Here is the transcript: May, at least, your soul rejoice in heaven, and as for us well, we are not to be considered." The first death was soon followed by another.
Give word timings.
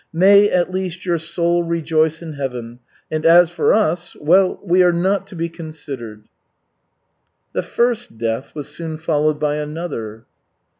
May, 0.13 0.49
at 0.49 0.71
least, 0.71 1.05
your 1.05 1.19
soul 1.19 1.61
rejoice 1.61 2.23
in 2.23 2.33
heaven, 2.33 2.79
and 3.11 3.23
as 3.23 3.51
for 3.51 3.71
us 3.71 4.15
well, 4.19 4.59
we 4.63 4.81
are 4.81 4.91
not 4.91 5.27
to 5.27 5.35
be 5.35 5.47
considered." 5.47 6.23
The 7.53 7.61
first 7.61 8.17
death 8.17 8.55
was 8.55 8.67
soon 8.69 8.97
followed 8.97 9.39
by 9.39 9.57
another. 9.57 10.25